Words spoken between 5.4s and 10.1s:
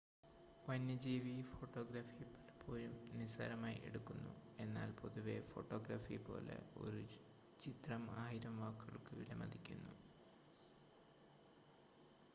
photography പോലെ ഒരു ചിത്രം ആയിരം വാക്കുകൾക്ക് വിലമതിക്കുന്നു